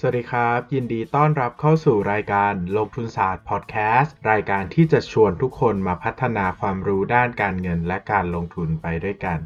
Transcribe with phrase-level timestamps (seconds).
[0.00, 9.38] สวัสดีครับ ยินดีต้อนรับเข้าสู่รายการลงทุนศาสตร์พอดแคสต์รายการที่จะชวนทุกคนมาพัฒนาความรู้ด้านการเงินและการลงทุนไปด้วยกัน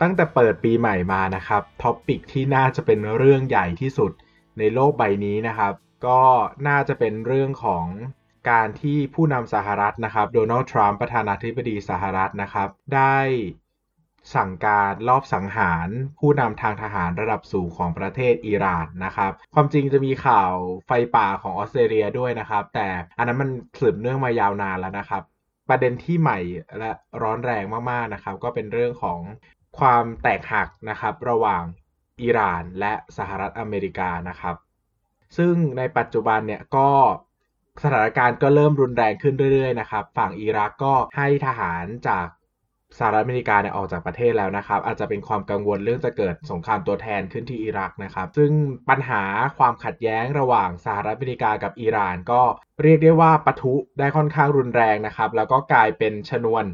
[0.00, 4.12] ตั้งแต่เปิดปีใหม่มานะครับ topic ที่น่าจะเป็นเรื่องใหญ่ที่สุด
[4.58, 5.74] ในโลกใบนี้นะครับ
[6.06, 6.22] ก็
[6.68, 7.86] น่าจะเป็นเรื่องของ
[8.50, 13.18] การที่ผู้นำสหรัฐนะครับโดนัลด์ทรัมป์ประธานาธิบดีสหรัฐนะครับ ได้
[14.34, 15.88] สั่งการลอบสังหาร
[16.18, 20.52] ผู้นำทางทหารระดับสูงของประเทศอิหร่านนะครับ ความจริงจะมีข่าว
[20.86, 23.50] ไฟป่าของออสเตรเลียด้วยนะครับ แต่อันนั้นมัน
[23.80, 25.22] สืบเนื่องมายาวนานแล้วนะครับ
[25.68, 26.38] ประเด็นที่ใหม่
[26.78, 26.90] และ
[27.22, 29.18] ร้อนแรงมากๆนะครับ ก็เป็นเรื่องของ
[29.78, 31.62] ความแตกหักนะครับ ระหว่าง
[32.22, 34.56] อิหร่านและสหรัฐอเมริกานะครับ
[35.36, 36.90] ซึ่งในปัจจุบันเนี่ยก็
[37.82, 42.26] สถานการณ์ก็เริ่มรุนแรงขึ้นเรื่อยๆนะครับ ฝั่งอิรักก็ให้ทหารจาก
[42.98, 48.50] สหรัฐอเมริกาเนี่ยออกจากประเทศแล้วนะครับ อาจจะเป็นความกังวลเรื่องจะเกิดสงครามตัวแทนขึ้นที่อิรักนะครับ ซึ่ง
[48.88, 49.22] ปัญหา
[49.58, 52.42] ความขัดแย้งระหว่างสหรัฐอเมริกากับอิหร่านก็
[52.82, 56.66] เรียกได้ว่าปะทุได้ค่อนข้างรุนแรงนะครับ แล้วก็กลายเป็นชนวน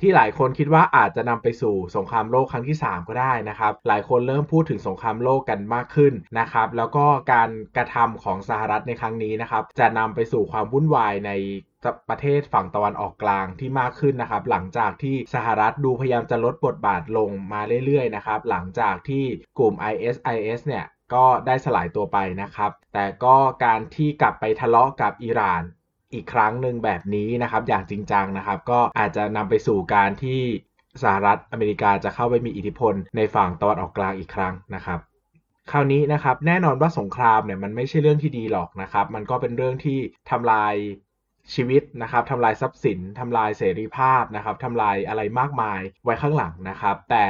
[0.00, 11.30] ที่หลายคนคิดว่าอาจจะนำไปสู่สงครามโลกครั้งที่ 3 ก็ได้นะครับ หลายคนเริ่มพูดถึงสงครามโลกกันมากขึ้นนะครับ แล้วก็การกระทำของสหรัฐในครั้งนี้นะครับ จะนำไปสู่ความวุ่นวายใน
[12.08, 19.24] ประเทศฝั่งตะวันออกกลางที่มากขึ้นนะครับ หลังจากที่สหรัฐดูพยายามจะลดบทบาทลงมาเรื่อยๆนะครับ หลังจากที่
[19.58, 25.62] กลุ่ม ISIS เนี่ยก็ได้สลายตัวไปนะครับ แต่ก็การที่กลับไปทะเลาะกับอิหร่าน
[26.14, 30.40] อีกครั้งหนึ่งแบบนี้นะครับ อย่างจริงจังนะครับ ก็อาจจะนำไปสู่การที่
[31.02, 35.00] สหรัฐอเมริกาจะเข้าไปมีอิทธิพลในฝั่งตะวันออกกลางอีกครั้งนะครับ
[35.70, 39.98] คราวนี้นะครับแน่นอนว่าสงครามเนี่ยมันไม่ใช่เรื่องที่ดีหรอกนะครับ มันก็เป็นเรื่องที่
[40.30, 40.74] ทำลาย
[41.54, 47.24] ชีวิตนะครับทำลายทรัพย์สินทำลายเสรีภาพนะครับทำลายอะไรมากมายไว้ข้างหลังนะครับ แต่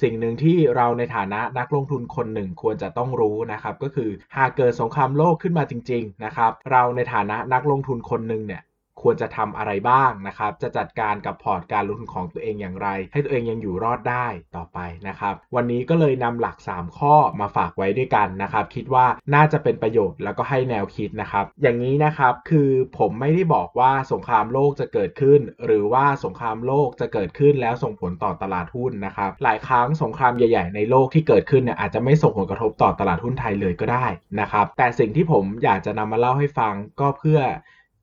[0.00, 8.62] สิ่งหนึ่งที่เราในฐานะนักลงทุนคนหนึ่งควรจะต้องรู้นะครับ ก็คือหากเกิดสงครามโลกขึ้นมาจริง ๆ นะครับ เราในฐานะนักลงทุนคนหนึ่งเนี่ย
[9.06, 14.78] ควรจะทำอะไรบ้างนะครับ จะจัดการกับพอร์ตการลงทุนของตัวเองอย่างไร ให้ตัวเองยังอยู่รอดได้ต่อไป
[15.08, 34.06] นะครับ วันนี้ก็เลยนำหลัก 3 ข้อมาฝากไว้ด้วยกันนะครับ คิดว่าน่าจะเป็นประโยชน์แล้วก็ให้แนวคิดนะครับ อย่างนี้นะครับคือผมไม่ได้บอกว่าสงครามโลกจะเกิดขึ้น หรือว่าสงครามโลกจะเกิดขึ้นแล้วส่งผลต่อตลาดหุ้นนะครับ หลายครั้งสงครามใหญ่ ๆ ในโลกที่เกิดขึ้นเนี่ยอาจจะไม่ส่งผลกระทบต่อตลาดหุ้นไทยเลยก็ได้
[34.40, 37.40] นะครับ แต่สิ่งที่ผมอยากจะนำมาเล่าให้ฟังก็เพื่อ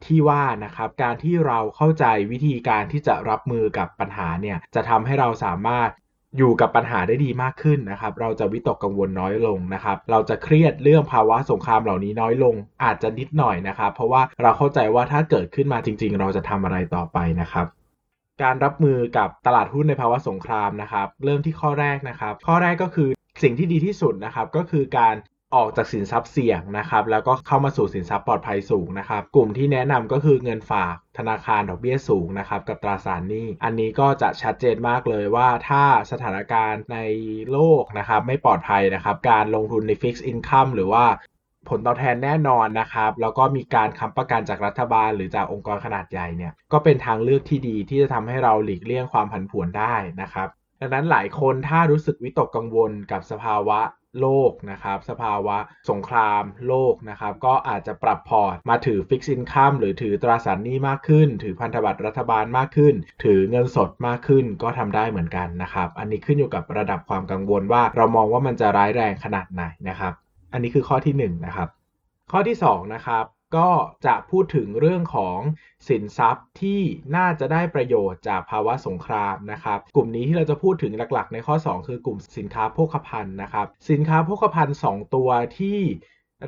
[0.08, 5.90] ที่ว่านะครับการที่เราเข้าใจวิธีการที่จะรับมือกับปัญหาเนี่ยจะทำให้เราสามารถ
[6.38, 17.66] อยู่กับปัญหาได้ดีมากขึ้นนะครับ เราจะวิตกกังวลน้อยลงนะครับ เราจะเครียดเรื่องภาวะสงครามเหล่านี้น้อยลง อาจจะนิดหน่อยนะครับ เพราะว่าเราเข้าใจว่าถ้าเกิดขึ้นมาจริง ๆ เราจะทำอะไรต่อไปนะครับ
[18.44, 23.10] การรับมือกับตลาดหุ้นในภาวะสงครามนะครับ เริ่มที่ข้อแรกนะครับ ข้อแรกก็คือ
[23.44, 25.16] สิ่งที่ดีที่สุดนะครับก็คือการ
[25.56, 37.00] ออกจากสินทรัพย์เสี่ยงนะครับ แล้วก็เข้ามาสู่สินทรัพย์ปลอดภัยสูงนะครับ กลุ่มที่แนะนำก็คือเงินฝากธนาคารดอกเบี้ยสูงนะครับ กับตราสารหนี้ อันนี้ก็จะชัดเจนมากเลยว่าถ้าสถานการณ์ใน
[37.52, 41.06] โลกนะครับ ไม่ปลอดภัยนะครับ การลงทุนในฟิกซ์อินคัมหรือว่า
[41.70, 50.48] ผลตอบแทนแน่นอนนะครับ แล้วก็มีการค้ำประกันจากรัฐบาล หรือจากองค์กรขนาดใหญ่เนี่ย ก็เป็นทางเลือกที่ดีที่จะทำให้เราหลีกเลี่ยงความผันผวนได้นะครับ
[50.80, 53.80] ดังนั้นหลายคนถ้ารู้สึกวิตกกังวลกับสภาวะ
[54.22, 55.58] โลกนะครับ สภาวะ
[55.90, 70.14] สงครามโลกนะครับ ก็อาจจะปรับพอร์ตมาถือ fixed income หรือถือตราสารหนี้มากขึ้น ถือพันธบัตรรัฐบาลมากขึ้น ถือเงินสดมากขึ้นก็ทำได้เหมือนกันนะครับ อันนี้ขึ้นอยู่กับระดับความกังวลว่าเรามองว่ามันจะร้ายแรงขนาดไหนนะครับ
[70.54, 71.70] อันนี้คือข้อที่1นนะครับ
[72.32, 73.70] ข้อที่2นะครับ ก็
[74.06, 75.40] จะพูดถึงเรื่องของ
[75.88, 76.82] สินทรัพย์ที่
[77.16, 85.80] น่าจะได้ประโยชน์จากภาวะสงครามนะครับ กลุ่มนี้ที่เราจะพูดถึงหลักๆ ในข้อ 2 คือกลุ่มสินค้าโภคภัณฑ์นะครับ สินค้าโภคภัณฑ์ 2 ตัวที่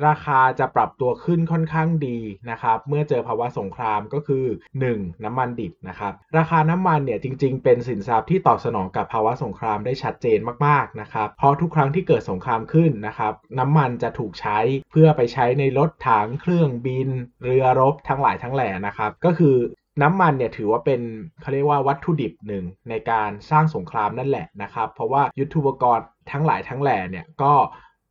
[0.06, 2.18] ราคาจะปรับตัวขึ้นค่อนข้างดี
[2.50, 4.44] นะครับเมื่อเจอภาวะสงครามก็คือ
[4.84, 5.24] 1.
[5.24, 14.58] น้ำมันดิบนะครับราคาน้ำมันเนี่ยจริง ๆ เป็นสินทรัพย์ที่ตอบสนองกับภาวะสงครามได้ชัดเจนมากๆนะครับเพราะทุกครั้งที่เกิดสงครามขึ้นนะครับน้ำมันจะถูกใช้
[14.90, 17.08] เพื่อไปใช้ในรถถังเครื่องบิน
[17.44, 19.56] เรือรบทั้งหลายทั้งแหล่นะครับก็คือ
[20.02, 21.00] น้ำมันเนี่ยถือว่าเป็น
[21.40, 27.54] เขาเรียกว่าวัตถุดิบหนึ่งในการสร้างสงครามนั่นแหละนะครับเพราะว่ายุทโธปกรณ์ทั้งหลายทั้งแหล่เนี่ยก็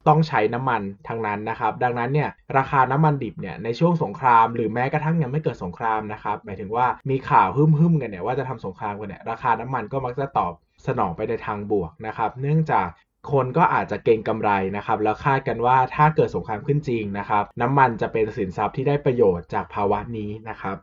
[0.08, 10.54] ต้องใช้น้ำมันทั้งนั้นนะครับ ดังนั้นเนี่ยราคาน้ำมันดิบเนี่ยในช่วงสงคราม หรือแม้กระทั่งยังไม่เกิดสงครามนะครับหมายถึงว่ามีข่าวหฮึ่มๆกันเนี่ยว่าจะทำสงครามกันเนี่ยราคาน้ำมันก็มักจะตอบ
[10.88, 12.88] สนองไปในทางบวกนะครับ เนื่องจาก
[13.32, 20.78] คนก็อาจจะเก็งกำไรนะครับ แล้วคาดกันว่าถ้าเกิดสงครามขึ้นจริงนะครับ น้ำมันจะเป็นสินทรัพย์ที่ได้ประโยชน์จากภาวะนี้นะครับ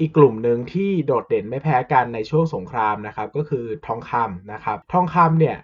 [0.00, 5.56] อีกกลุ่มหนึ่งที่โดดเด่นไม่แพ้กันในช่วงสงครามนะครับ ก็คือทองคำนะครับ ทองคำเนี่ย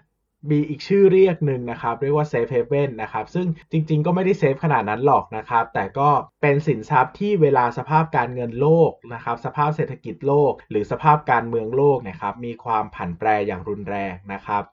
[0.49, 6.09] มีอีกชื่อเรียกหนึ่งนะครับ เรียกว่า safe haven นะครับ ซึ่งจริงๆ ก็ไม่ได้ safe ขนาดนั้นหรอกนะครับ แต่ก็
[6.41, 14.63] เป็นสินทรัพย์ที่เวลาสภาพการเงินโลกนะครับ สภาพเศรษฐกิจโลก หรือสภาพการเมืองโลกนะครับ มีความผันแปรอย่างรุนแรงนะครับ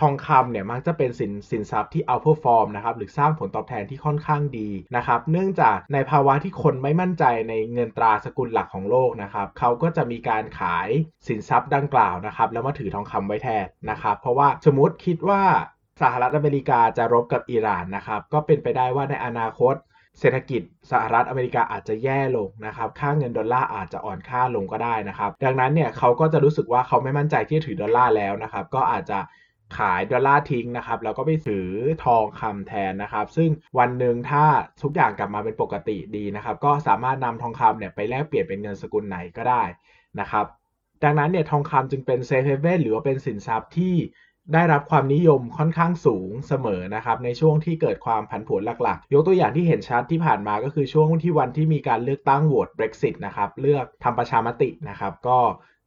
[0.00, 10.88] ทองคำเนี่ยมักจะเป็นสินสินทรัพย์ที่ outperform นะครับหรือสร้างผลตอบแทนที่ค่อนข้างดีนะครับเนื่องจากในภาวะที่คนไม่มั่นใจในเงินตราสกุลหลักของโลกนะครับเขาก็จะมีการขาย
[11.28, 15.42] สินทรัพย์ดังกล่าวนะครับแล้วมาถือทองคำไว้แทนนะครับเพราะว่าสมมติคิดว่า
[16.02, 19.74] สหรัฐอเมริกาจะรบกับอิหร่านนะครับก็เป็นไปได้ว่าในอนาคต
[20.18, 29.18] เศรษฐกิจสหรัฐอเมริกาอาจจะแย่ลงนะครับค่าเงินดอลลาร์อาจจะอ่อนค่าลงก็ได้นะครับ ดังนั้นเนี่ยเขาก็จะรู้สึกว่าเขาไม่มั่นใจที่จะถือดอลลาร์แล้วนะครับก็อาจจะ
[29.76, 31.66] ขายดอลลาร์ทิ้งนะครับแล้วก็ไปซื้อ
[32.04, 34.44] ทองคำแทนนะครับ ซึ่งวันหนึ่งถ้า
[34.82, 39.62] ทุกอย่างกลับมาเป็นปกติดีนะครับ ก็สามารถนำทองคำเนี่ยไปแลกเปลี่ยนเป็นเงินสกุลไหนก็ได้
[40.20, 40.46] นะครับ
[41.04, 43.96] ดังนั้นเนี่ยทองคำจึงเป็น safe haven หรือว่าเป็นสินทรัพย์ที่
[44.54, 55.38] ได้รับความนิยมค่อนข้างสูงเสมอนะครับในช่วงที่เกิดความผันผวนหลักๆ ยกตัวอย่างที่เห็นชัดที่ผ่านมาก็คือช่วงที่วันที่มีการเลือกตั้งโหวต Brexit นะครับเลือกทำประชามตินะครับ ก็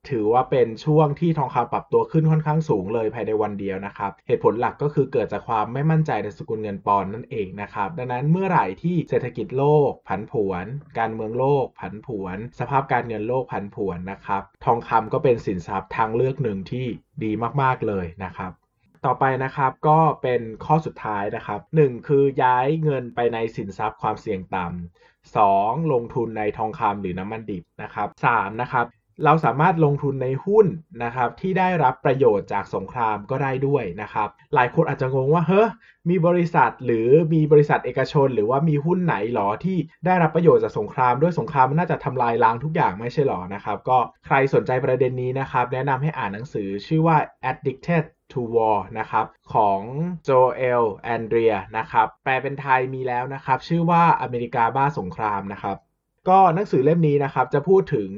[0.09, 10.65] ถือว่าเป็นช่วงที่ทองคำปรับตัวขึ้นค่อนข้างสูงเลยภายในวันเดียวนะครับเหตุผลหลักก็คือเกิดจากความไม่มั่นใจในสกุลเงินปอนด์นั่นเองนะครับดังนั้นเมื่อไหร่ที่เศรษฐกิจโลกผันผวน
[10.99, 16.85] การเมืองโลกผันผวน สภาพการเงินโลกผันผวนนะครับทองคำก็เป็นสินทรัพย์ทางเลือกหนึ่งที่
[17.23, 17.31] ดี
[17.61, 18.51] มากๆเลยนะครับ
[19.05, 22.07] ต่อไปนะครับก็เป็นข้อสุดท้ายนะครับ 1.
[22.07, 25.91] คือย้ายเงินไปในสินทรัพย์ความเสี่ยงต่ำ 2.
[25.93, 28.61] ลงทุนในทองคำหรือน้ำมันดิบนะครับ 3.
[28.61, 28.85] นะครับ
[29.25, 30.65] เราสามารถลงทุนในหุ้น
[31.03, 35.69] นะครับที่ได้รับประโยชน์จากสงครามก็ได้ด้วยนะครับ หลายคนอาจจะงงว่าเฮ้ย
[36.09, 47.17] มีบริษัทหรือมีบริษัทเอกชน หรือว่ามีหุ้นไหนหรอที่ได้รับประโยชน์จากสงคราม ด้วยสงครามมันน่าจะทำลายล้างทุกอย่างไม่ใช่หรอนะครับ ก็ใครสนใจประเด็นนี้นะครับ แนะนำให้อ่านหนังสือชื่อว่า
[47.51, 49.81] addicted to war นะครับของ
[50.23, 55.77] โจเอลแอนเดรียนะครับแปลเป็นไทยมีแล้วนะครับ ชื่อว่าอเมริกาบ้าสงครามนะครับ
[56.29, 58.11] ก็หนังสือเล่มนี้นะครับจะพูดถึง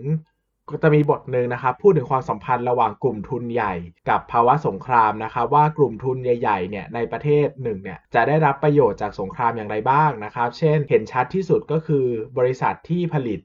[0.70, 3.74] ก็จะมีบทหนึ่งนะครับพูดถึงความสัมพันธ์ระหว่างกลุ่มทุนใหญ่
[4.10, 12.06] กับภาวะสงครามนะครับว่ากลุ่มทุนใหญ่ๆเนี่ยในประเทศหนึ่งเนี่ยจะได้รับประโยชน์จากสงครามอย่างไรบ้างนะครับ เช่นเห็นชัดที่สุดก็คือ
[12.38, 13.40] บริษัทที่ผลิต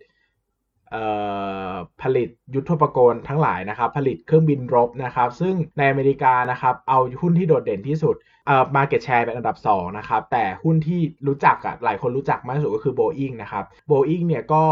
[2.02, 8.14] ผลิตยุทธปกรณ์ทั้งหลายนะครับ ผลิตเครื่องบินรบนะครับ ซึ่งในอเมริกานะครับ เอาหุ้นที่โดดเด่นที่สุด
[8.46, 14.64] เอ่อ market share เป็นอันดับ 2 นะครับ แต่หุ้นที่รู้จักอะหลายคนรู้จักมากที่สุดก็คือ Boeing นะครับ Boeing เนี่ยก็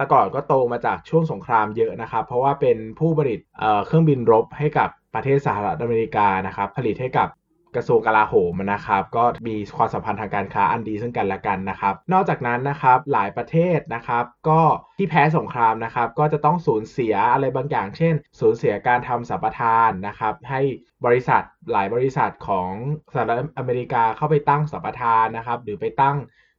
[0.00, 3.38] ต่ก่อนก็โตมาจากช่วงสงครามเยอะนะครับ เพราะว่าเป็นผู้ผลิต
[3.86, 7.28] เครื่องบินรบให้กับประเทศสหรัฐอเมริกานะครับ ผลิตให้กับ
[7.76, 14.60] กระทรวงกลาโหมนะครับ ก็มีความสัมพันธ์ทางการค้าอันดีซึ่งกันและกันนะครับ นอกจากนั้นนะครับหลายประเทศนะครับ ก็
[14.98, 20.60] ที่แพ้สงครามนะครับ ก็จะต้องสูญเสียอะไรบางอย่าง เช่น สูญเสียการทำสัมปทานนะครับ ให้
[21.04, 21.42] บริษัท
[21.72, 22.70] หลายบริษัทของ
[23.12, 26.16] สหรัฐอเมริกาเข้าไปตั้งสัมปทานนะครับ หรือไปตั้ง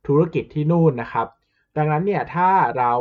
[0.07, 1.27] ธุรกิจที่นู่นนะครับ
[1.77, 2.93] ดังนั้นเนี่ยถ้าเรา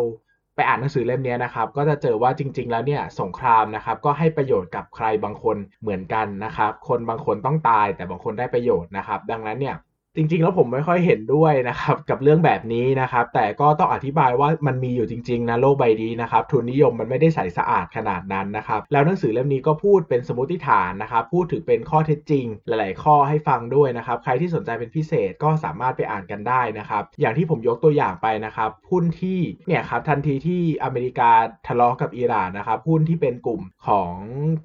[0.60, 9.76] ไปอ่านหนังสือเล่มนี้นะครับ ก็จะเจอว่าจริง ๆ แล้วเนี่ยสงครามนะครับ ก็ให้ประโยชน์กับใครบางคนเหมือนกันนะครับ คนบางคนต้องตายแต่บางคนได้ประโยชน์นะครับ ดังนั้นเนี่ย
[10.16, 31.30] จริงๆ แล้วผมไม่ค่อยเห็นด้วยนะครับ กับเรื่องแบบนี้นะครับ แต่ก็ต้องอธิบายว่ามันมีอยู่จริงๆนะโลกใบนี้นะครับ ทุนนิยมมันไม่ได้ใสสะอาดขนาดนั้นนะครับ แล้วหนังสือเล่มนี้ก็พูดเป็นสมมติฐานนะครับ พูดถึงเป็นข้อเท็จจริง หลายๆ ข้อให้ฟังด้วยนะครับ ใครที่สนใจเป็นพิเศษก็สามารถไปอ่านกันได้นะครับ อย่างที่ผมยกตัวอย่างไปนะครับหุ้นที่เนี่ยครับทันทีที่อเมริกา
[31.66, 34.12] ทะเลาะกับอิหร่านนะครับหุ้นที่เป็นกลุ่มของ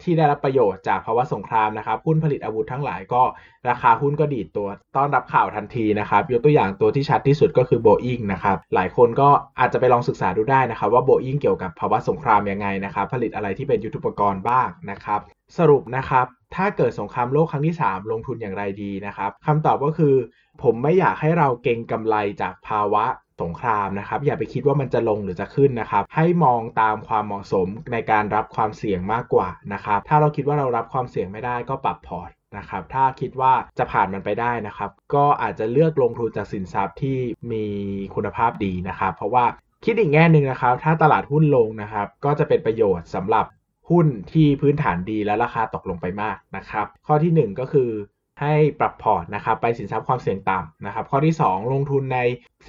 [0.02, 3.24] ที่ได้รับประโยชน์จากภาวะสงครามนะครับหุ้นผลิตอาวุธทั้งหลายก็
[3.70, 15.20] ราคาหุ้นก็ดีดตัวต้อนรับข่าวทันทีนะครับ ยกตัวอย่างตัวที่ชัดที่สุดก็คือ Boeing นะครับ หลายคนก็อาจจะไปลองศึกษาดูได้นะครับ ว่า Boeing เกี่ยวกับภาวะสงครามยังไงนะครับ ผลิตอะไรที่เป็นยุทโธปกรณ์บ้างนะครับ
[15.58, 16.25] สรุปนะครับ
[16.56, 20.15] ถ้าเกิดสงครามโลกครั้งที่ 3 ลงทุนอย่างไรดีนะครับคำตอบก็คือ
[20.63, 23.06] ผมไม่อยากให้เราเก็งกำไรจากภาวะ
[23.42, 37.17] สงครามนะครับ อย่าไปคิดว่ามันจะลงหรือจะขึ้นนะครับ ให้มองตามความเหมาะสมในการรับความเสี่ยงมากกว่านะครับ ถ้าเราคิดว่าเรารับความเสี่ยงไม่ได้ก็ปรับพอร์ต นะครับถ้าคิดว่าจะผ่านมันไปได้นะครับ ก็อาจจะเลือกลงทุนจากสินทรัพย์ที่
[37.51, 37.65] มี
[38.15, 39.45] คุณภาพดีนะครับ เพราะว่า
[39.85, 43.45] คิดอีกแง่หนึ่งนะครับ ถ้าตลาดหุ้นลงนะครับ ก็จะเป็นประโยชน์สำหรับ
[43.89, 47.89] หุ้นที่พื้นฐานดีและราคาตกลงไปมากนะครับ ข้อที่ 1 ก็คือ
[48.41, 52.19] ให้ปรับพอร์ตนะครับไปสินทรัพย์ความเสี่ยงต่ำนะครับ ข้อที่ 2 ลงทุนใน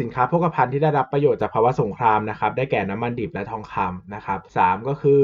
[0.01, 5.23] สินค้าโภคภัณฑ์ที่ได้รับประโยชน์จากภาวะสงครามนะครับ ได้แก่น้ำมันดิบและทองคำนะครับ 3 ก็คือ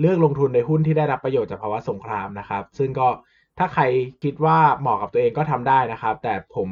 [0.00, 3.08] เลือกลงทุนในหุ้นที่ได้รับประโยชน์จากภาวะสงครามนะครับ ซึ่งก็
[3.58, 3.82] ถ้าใคร
[4.24, 6.68] คิดว่าเหมาะกับตัวเองก็ทำได้นะครับ แต่ผม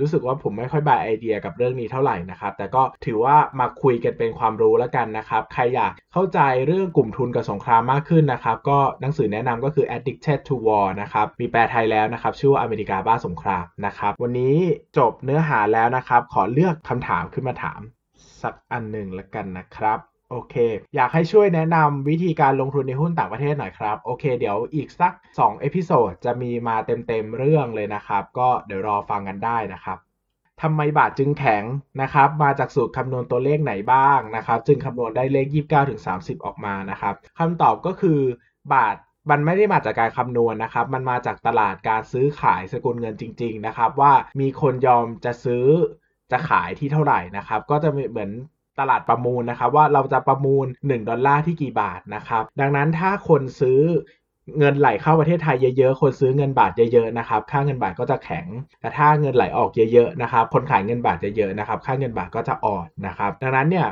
[0.00, 14.56] รู้สึกว่าผมไม่ค่อยบายไอเดียกับเรื่องนี้เท่าไหร่นะครับ แต่ก็ถือว่ามาคุยกันเป็นความรู้แล้วกันนะครับ ใครอยากเข้าใจเรื่องกลุ่มทุนกับสงครามมากขึ้นนะครับ ก็หนังสือแนะนำก็คือ Addicted to War นะครับ มีแปลไทยแล้วนะครับ ชื่อว่าอเมริกาบ้าสงครามนะครับ วันนี้
[14.98, 17.80] จบเนื้อหาแล้วนะครับ ขอเลือกคำถามขึ้นมาถาม
[18.42, 19.98] สักอันหนึ่งแล้วกันนะครับ
[20.30, 20.54] โอเค
[20.94, 29.98] อยากให้ช่วยแนะนำวิธีการลงทุนในหุ้นต่างประเทศหน่อยครับ โอเค เดี๋ยวอีกสัก2 episode จะมีมาเต็มๆเรื่องเลยนะครับ ก็เดี๋ยวรอฟังกันได้นะครับ
[30.62, 31.64] ทำไมบาทจึงแข็ง
[32.02, 38.20] นะครับ มาจากสูตรคำนวณตัวเลขไหนบ้างนะครับ จึงคำนวณได้เลข 29ถึง30 ออกมานะครับคำตอบก็คือ
[38.72, 38.96] บาท
[39.30, 45.66] มันไม่ได้มาจากการคำนวณนะครับ มันมาจากตลาดการซื้อขายสกุลเงินจริง ๆ นะครับ ว่ามีคนยอมจะซื้อ
[46.32, 48.32] จะขายที่เท่าไหร่นะครับ ก็จะเหมือน
[48.80, 53.80] ตลาดประมูลนะครับว่าเราจะประมูล 1 ดอลลาร์ที่กี่บาทนะครับ ดังนั้นถ้าคนซื้อ
[54.58, 58.46] เงินไหลเข้าประเทศไทยเยอะๆ คนซื้อเงินบาทเยอะๆนะครับ ค่าเงินบาทก็จะแข็ง
[58.80, 63.86] แต่ถ้าเงินไหลออกเยอะๆนะครับ คนขายเงินบาทเยอะๆนะครับ ค่าเงินบาทก็จะอ่อนนะครับ ดังนั้นเนี่ย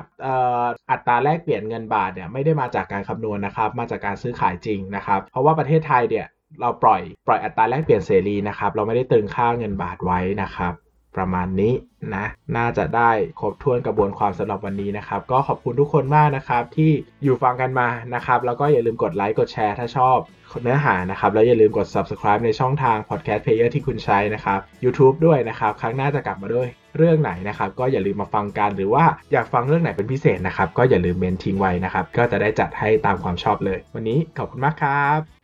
[0.91, 6.27] อัตราแลกเปลี่ยนเงินบาทเนี่ยไม่ได้มาจากการคำนวณนะครับ มาจากการซื้อขายจริงนะครับ เพราะว่าประเทศไทยเนี่ย
[6.61, 10.75] เราปล่อยปล่อยอัตราแลกเปลี่ยนเสรีนะครับ เราไม่ได้ตึงค่าเงินบาทไว้นะครับ
[11.17, 11.73] ประมาณนี้
[12.15, 16.91] นะ น่าจะได้ครบถ้วนกระบวนความสำหรับวันนี้นะครับ ก็ขอบคุณทุกคนมากนะครับที่
[17.25, 20.19] อยู่ฟังกันมานะครับ แล้วก็อย่าลืมกดไลค์กดแชร์ถ้าชอบ
[20.63, 35.44] เนื้อหานะครับ แล้วอย่าลืมกด subscribe ในช่องทาง podcast player ที่คุณใช้นะครับ YouTube ด้วยนะครับ ครั้งหน้าจะกลับมาด้วยเรื่องไหนนะครับ ก็อย่าลืมมาฟังกันหรือว่าอยากฟังเรื่องไหนเป็นพิเศษนะครับ ก็อย่าลืมเมนทิ้งไว้นะครับ ก็จะได้จัดให้ตามความชอบเลย วันนี้ขอบคุณมากครับ